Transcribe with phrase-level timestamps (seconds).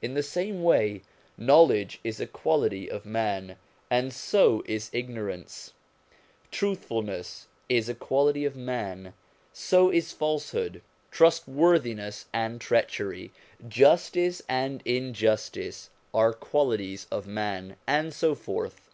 [0.00, 1.02] In the same way,
[1.36, 3.56] knowledge is a quality of man,
[3.90, 5.72] and so is ignorance;
[6.52, 9.12] truthfulness is a quality of man,
[9.52, 13.32] so is falsehood; trustworthiness and treachery,
[13.68, 18.88] justice and injustice, are qualities of man, and so forth.